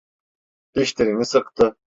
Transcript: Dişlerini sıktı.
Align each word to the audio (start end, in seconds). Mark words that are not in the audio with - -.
Dişlerini 0.75 1.25
sıktı. 1.25 1.77